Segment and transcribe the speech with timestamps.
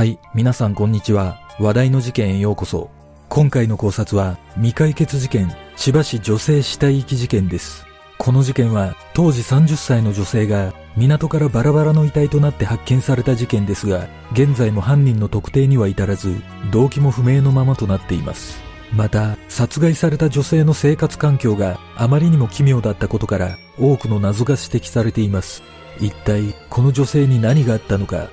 [0.00, 1.42] はい、皆さんこんにちは。
[1.58, 2.88] 話題の事件へようこそ。
[3.28, 7.84] 今回の考察は未解決事件、千葉市女性死体遺棄事件です。
[8.16, 16.34] この事件は当時30歳の女性が港からバラバラの遺体となって発見された事件ですが、現在も犯人の特定には至らず、
[16.72, 18.58] 動機も不明のままとなっています。
[18.94, 25.62] また、殺害された女性の生活環境があまりにも奇妙だったことから、多くの謎が指摘されています。
[26.00, 28.30] 一体、この女性に何があったのか。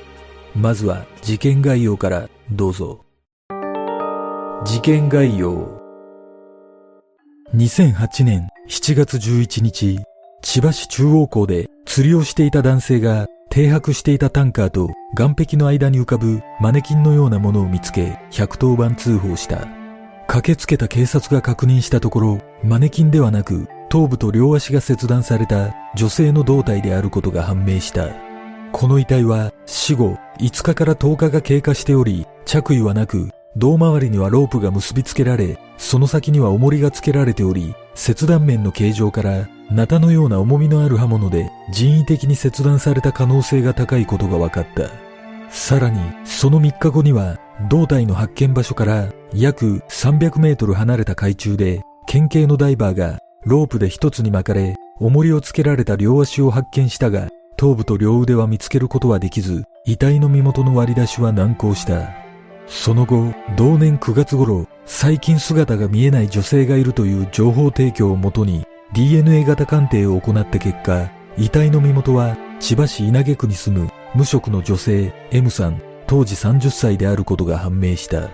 [0.56, 3.04] まずは、事件概要からどうぞ。
[4.64, 5.68] 事件概要。
[7.54, 10.00] 2008年7月11日、
[10.42, 19.68] 千葉市中央港で釣りをしていた男性が停泊していたタンカーと岸壁の間に浮かぶマネキンのようなものを見つけ110番通報した。
[20.28, 28.27] 駆けつけた警察が確認したところ、マネキンではなく頭部と両足が切断された女性の胴体であることが判明した。
[28.78, 44.92] この遺体は死後5日から10日が経過しており、着衣はなく、胴回りにはロープが結びつけられ、その先には重りがつけられており、切断面の形状から、ナタのような重みのある刃物で人為的に切断された可能性が高いことが分かった。
[45.50, 47.40] さらに、その3日後には、
[47.72, 62.14] 胴体の発見場所から約300メートル離れた海中で、県警のダイバーがロープで一つに巻かれ、重りをつけられた両足を発見したが、頭部と両腕は見つけることはできず、遺体の身元の割り出しは難航した。
[62.68, 68.64] その後、同年9月頃、最近姿が見えない女性がいるという情報提供をもとに、
[68.94, 78.30] DNA 型鑑定を行った結果、遺体の身元は千葉市稲毛区に住む無職の女性 M さん、当時30歳であることが判明した。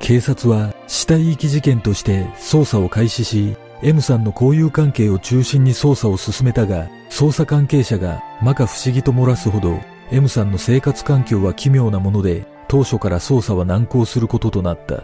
[0.00, 9.80] 警察は死体遺棄事件として捜査を開始し、M さんの交友関係を中心に捜査を進めたが、捜査関係者が摩訶不思議と漏らすほど、
[10.12, 15.02] M さんの生活環境は奇妙なもので、当初から捜査は難航することとなった。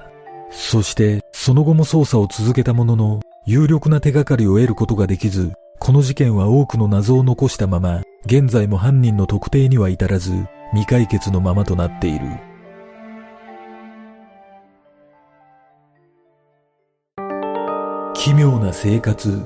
[0.51, 12.48] そして、その後も捜査を続けたものの、有力な手がかりを得ることができず、この事件は多くの謎を残したまま、現在も犯人の特定には至らず、未解決のままとなっている。
[18.21, 19.41] 奇妙な生活。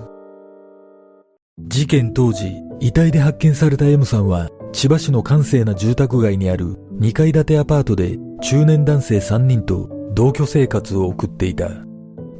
[1.59, 11.69] 事件当時、遺体で発見された M さんは、千葉市の閑静な住宅街にある2階建てアパートで中年男性3人と同居生活を送っていた。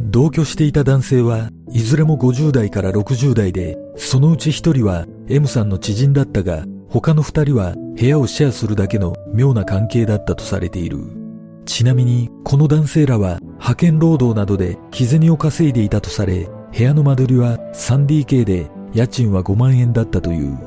[0.01, 10.97] 同居していた男性はいずれも50代から60代で、そのうち1人は M さんの知人だったが、他の2人は部屋をシェアするだけの妙な関係だったとされている。
[11.67, 20.59] ちなみに、この男性らは派遣労働などで日銭を稼いでいたとされ、部屋の間取りは 3DK で家賃は5万円だったという。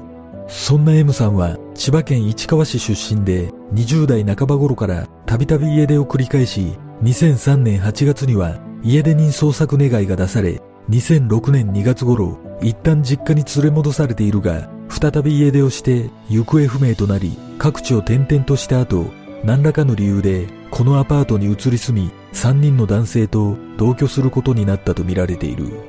[0.47, 19.07] そんな M さんは千葉県市川市出身で20代半ば頃からたびたび家出を繰り返し、2003年8月には家出人捜索願いが出され、2006年2月頃、一旦実家に連れ戻されているが、再び家出をして行方不明となり、各地を転々とした後、
[19.43, 25.81] 何らかの理由でこのアパートに移り住み、3人の男性と同居することになったとみられている。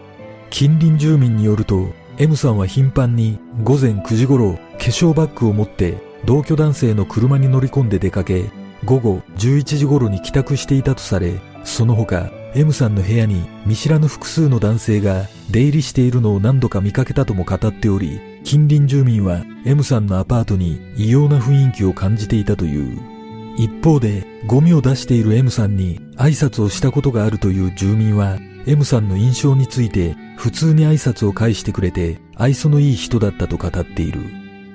[0.49, 8.51] 近隣住民によると、M さんは頻繁に午前9時頃化粧バッグを持って同居男性の車に乗り込んで出かけ
[8.87, 23.16] 午後11時頃に帰宅していたとされその他 M さんの部屋に見知らぬ複数の男性が出入りしているのを何度か見かけたとも語っており近隣住民は M さんのアパートに異様な雰囲気を感じていたという
[23.59, 34.21] 一方でゴミを出している M さんに挨拶をしたことがあるという住民は M さんの印象について普通に挨拶を返してくれて愛想のいい人だったと語っている。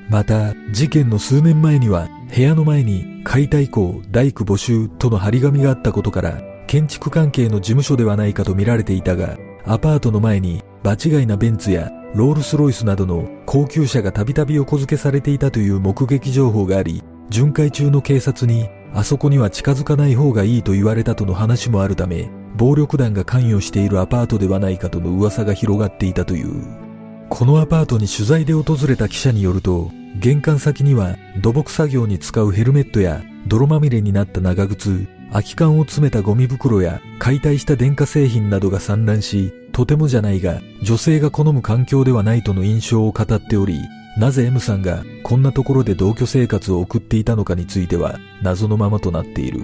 [0.10, 26.64] また、事件の数年前には部屋の前に解体工大工募集との張り紙があったことから建築関係の事務所ではないかと見られていたが、アパートの前に場違いなベンツやロールスロイスなどの高級車がたびたび横付けされていたという目撃情報があり、巡回中の警察にあそこには近づかない方がいいと言われたとの話もあるため、暴力団が関与しているアパートではないかとの噂が広がっていたという。
[27.30, 29.90] このアパートに取材で訪れた記者によると、
[30.20, 43.80] 玄関先には土木作業に使うヘルメットや泥まみれになった長靴、空き缶を詰めたゴミ袋や解体した電化製品などが散乱し、とてもじゃないが女性が好む環境ではないとの印象を語っており、
[44.18, 49.64] なぜ M さんがこんなところで同居生活を送っていたのかについては謎のままとなっている。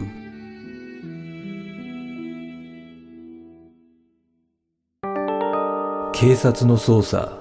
[6.19, 7.37] 警察の捜査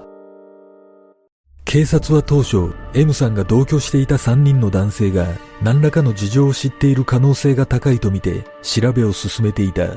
[1.64, 5.26] 警察は当初 M さんが同居していた3人の男性が
[5.62, 9.88] 何らかの事情を知っている可能性が高いとみて調べを進めていた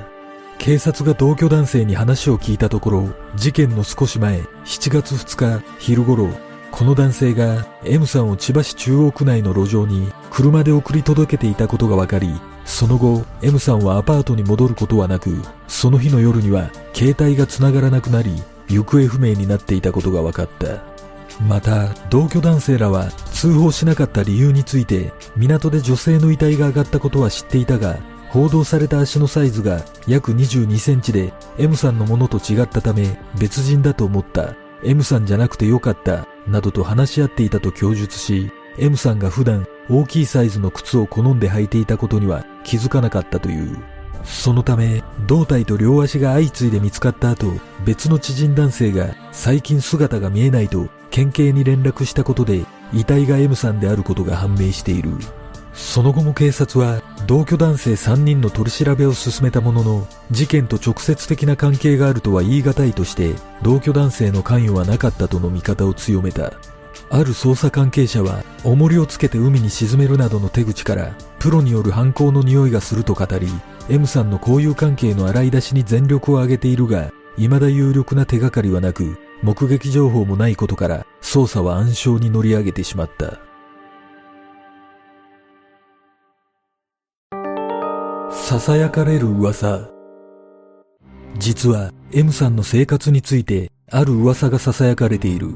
[0.60, 6.30] 警察が同居男性に話を聞いたところ事件の少し前7月2日昼頃
[6.72, 20.84] この男性が M さんを千葉市中央区内の路上に車で送り届けていたことが分かりその後 M さんはアパートに戻ることはなくその日の夜には携帯が繋がらなくなり行方不明になっていたことが分かった。
[21.48, 27.98] また同居男性らは通報しなかった理由について港で女性の遺体が上がったことは知っていたが
[28.30, 34.54] 報道された足のサイズが約22センチで M さんのものと違ったため別人だと思った。
[34.84, 36.26] M さんじゃなくてよかった。
[36.50, 43.78] などと話し合っていたと供述し M さんが普段大きいサイズの靴を好んで履いていたことには気づかなかったという
[44.24, 47.54] そのため、胴体と両足が相次いで見つかった後、
[47.86, 55.12] 別の知人男性が最近姿が見えないと県警に連絡したことで遺体が M さんであることが判明している。
[55.80, 63.34] その後も警察は同居男性3人の取り調べを進めたものの事件と直接的な関係があるとは言い難いとして
[63.64, 66.52] 同居男性の関与はなかったとの見方を強めた。
[67.10, 73.48] ある捜査関係者は重りをつけて海に沈めるなどの手口からプロによる犯行の匂いがすると語り
[73.90, 83.49] M さんの交友関係の洗い出しに全力を挙げているが未だ有力な手がかりはなく目撃情報もないことから捜査は暗礁に乗り上げてしまった。
[88.58, 89.90] 囁かれる噂。
[91.38, 95.54] 実は M さんの生活についてある噂が囁かれている。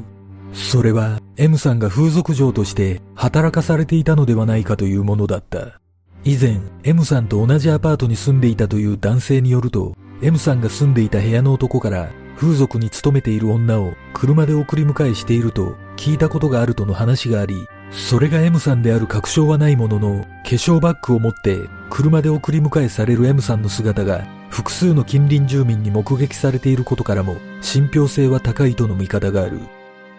[0.53, 5.79] それは M さんが風俗嬢として働かされていたのではないかというものだった。
[6.23, 29.59] 以前 M さんと同じアパートに住んでいたという男性によると M さんが住んでいた部屋の男から風俗に勤めている女を車で送り迎えしていると聞いたことがあるとの話があり、それが M さんである確証はないものの、化粧バッグを持って車で送り迎えされる M さんの姿が複数の近隣住民に目撃されていることからも信憑性は高いとの見方がある。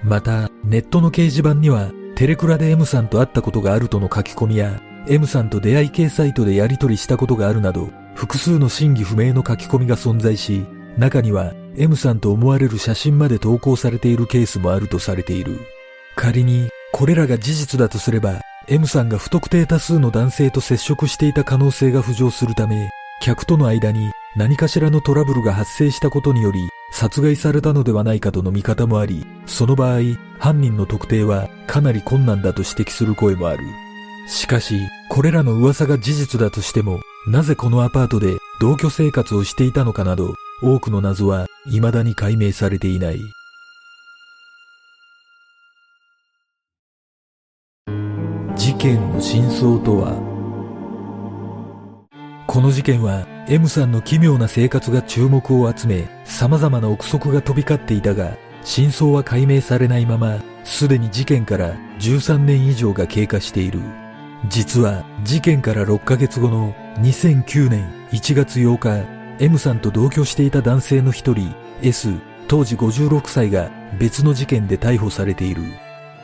[0.03, 10.65] また、ネットの掲示板にはテレクラで M さんと会ったことがあるとの書き込みや、M さんと出会い系サイトでやり取りしたことがあるなど、複数の真偽不明の書き込みが存在し、
[10.97, 15.59] 中には M さんと思われる写真まで投稿されているケースもあるとされている。
[16.15, 22.89] 仮に、これらが事実だとすれば、M さんが不特定多数の男性と接触していた可能性が浮上するため、
[23.21, 30.03] 客との間に何かしらのトラブルが発生したことにより、殺害されたのではないかとの見方もあり、その場合、
[30.39, 33.65] 犯人の特定はかなり困難だと指摘する声もある。
[34.29, 34.79] しかし、
[35.11, 43.21] これらの噂が事実だとしても、なぜこのアパートで同居生活をしていたのかなど、多くの謎は未だに解明されていない。
[48.85, 50.13] 件の真相とは？
[52.47, 63.81] この事件は M さんの奇妙な生活が注目を集め様々な憶測が飛び交っていたが真相は解明されないまますでに事件から13年以上が経過している。
[64.51, 72.13] 実は事件から6ヶ月後の2009年1月8日 M さんと同居していた男性の一人 S
[72.49, 75.63] 当時56歳が別の事件で逮捕されている。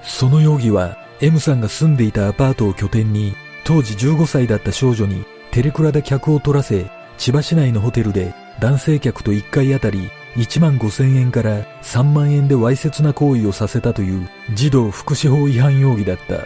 [0.02, 3.34] その容疑は M さんが住んでいたアパートを拠点に
[3.64, 16.44] 当時15歳だった少女にテレクラで客を取らせ千葉市内のホテルで男性客と1回あたり1万5千円から3万円でわいせつな行為をさせたという児童福祉法違反容疑だった。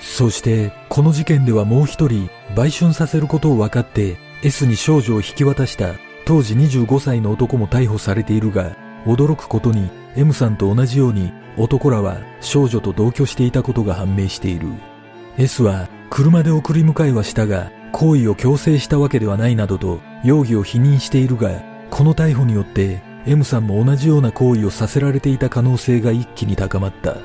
[0.00, 14.68] そして、この事件ではもう一人、売春させることを分かって S に少女を引き渡した当時25歳の男も逮捕されているが、驚くことに M さんと同じように男らは少女と同居していたことが判明している。
[15.36, 27.16] S は車で送り迎えはしたが、行為を強制したわけではないなどと容疑を否認しているが、この逮捕によって M さんも同じような行為をさせられていた可能性が一気に高まった。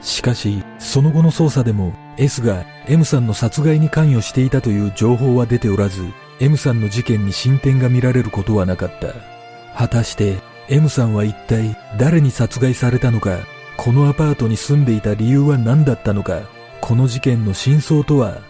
[0.00, 6.04] しかし、その後の捜査でも S が M さんの殺害に関与していたという情報は出ておらず、
[6.40, 9.14] M さんの事件に進展が見られることはなかった。
[9.76, 13.38] 果たして M さんは一体誰に殺害されたのか、
[13.80, 16.40] このアパートに住んでいた理由は何だったのか、
[16.80, 18.42] この事件の真相とは？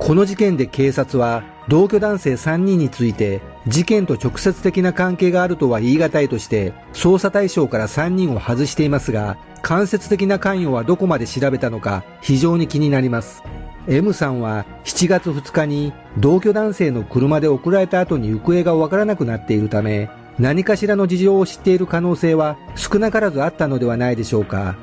[0.00, 13.44] この事件で警察は同居男性3人について事件と直接的な関係があるとは言い難いとして、捜査対象から3人を外していますが、間接的な関与はどこまで調べたのか非常に気になります。
[13.88, 20.08] M さんは7月2日に同居男性の車で送られた後に行方がわからなくなっているため、
[20.38, 24.76] 何かしらの事情を知っている可能性は少なからずあったのではないでしょうか。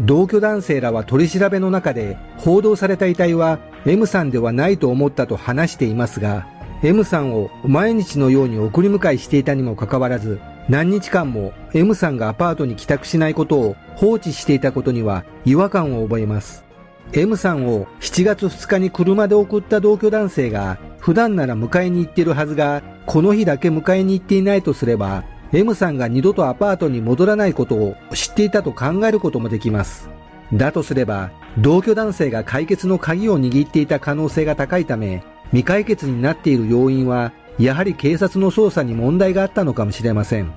[0.00, 6.46] 同居男性らは取り調べの中で報道された遺体は M さんではないと思ったと話していますが、
[6.82, 16.64] M さんを毎日のように送り迎えしていたにもかかわらず、何日間も M さんがアパートに帰宅しないことを放置していたことには違和感を覚えます。
[17.12, 30.08] M さんを7月2日に車で送った同居男性が普段なら迎えに行っているはずが、この日だけ迎えに行っていないとすれば、M さんが二度とアパートに戻らないことを知っていたと考えることもできます。
[30.54, 40.52] だとすれば、同居男性が解決の鍵を握っていた可能性が高いため、未解決になっている要因は、やはり警察の捜査に問題があったのかもしれません。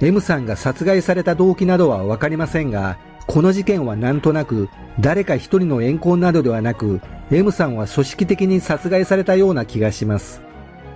[0.00, 2.96] M さんが殺害された動機などはわかりませんが、
[3.26, 7.00] この事件はなんとなく誰か一人の怨恨などではなく、
[7.30, 10.42] M さんは組織的に殺害されたような気がします。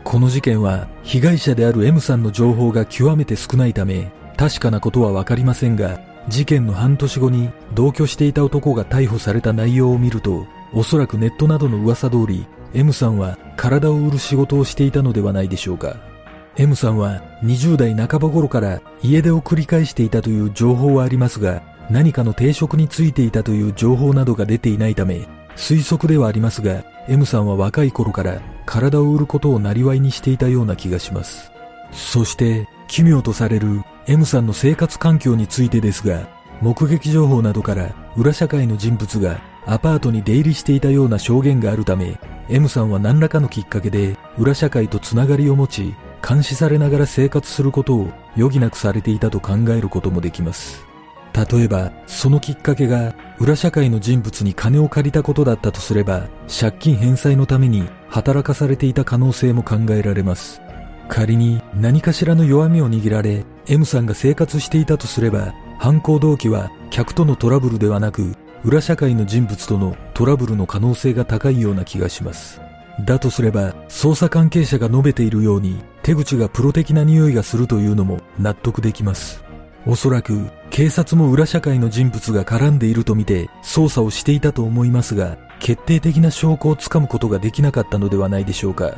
[0.02, 15.96] この事件は被害者である M さんの情報が極めて少ないため、確かなことはわかりませんが、事件の半年後に同居していた男が逮捕された内容を見ると、おそらくネットなどの噂通り、M さんは体を売る仕事をしていたのではないでしょうか。
[16.56, 25.26] M さんは20代半ば頃から家出を繰り返していたという情報はありますが、何かの定職についていたという情報などが出ていないため、
[25.56, 31.52] 推測ではありますが、M さんは若い頃から体を売ることを生りにしていたような気がします。
[31.92, 36.28] そして、奇妙とされる M さんの生活環境についてですが、
[36.60, 45.94] 目撃情報などから裏社会の人物がアパートに出入りしていたような証言があるため、M さんは何らかのきっかけで裏社会とつながりを持ち、
[46.26, 50.93] 監視されながら生活することを余儀なくされていたと考えることもできます。
[51.34, 60.62] 例えば、そのきっかけが裏社会の人物に金を借りたことだったとすれば、借金返済のために働かされていた可能性も考えられます。
[61.08, 72.60] 仮に何かしらの弱みを握られ、M さんが生活していたとすれば、犯行動機は客とのトラブルではなく、裏社会の人物とのトラブルの可能性が高いような気がします。
[73.04, 79.42] だとすれば、捜査関係者が述べているように、手口がプロ的な匂いがするというのも納得できます。
[79.86, 88.96] おそらく、警察も裏社会の人物が絡んでいるとみて捜査をしていたと思いますが、決定的な証拠をつかむことができなかったのではないでしょうか。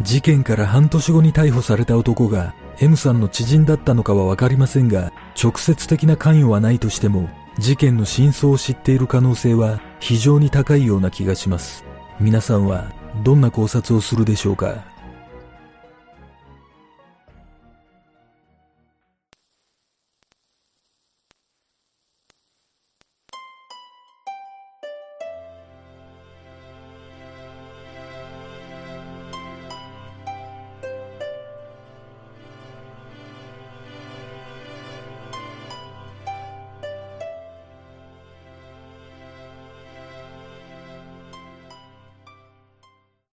[0.00, 11.84] 事件から半年後に逮捕された男が M さんの知人だったのかはわかりませんが、直接的な関与はないとしても、事件の真相を知っている可能性は非常に高いような気がします。
[12.20, 12.92] 皆さんは
[13.24, 14.84] どんな考察をするでしょうか